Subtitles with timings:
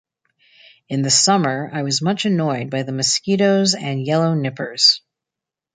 [0.89, 4.99] In the summer I was much annoyed by the mosquitos and yellow nippers.